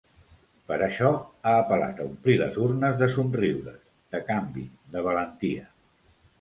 Per 0.69 0.77
això, 0.85 1.11
ha 1.49 1.53
apel·lat 1.65 2.01
a 2.01 2.07
omplir 2.13 2.39
les 2.41 2.59
urnes 2.69 2.97
de 3.03 3.11
somriures, 3.19 3.79
de 4.17 4.25
canvi, 4.33 4.67
de 4.97 5.09
valentia. 5.13 5.71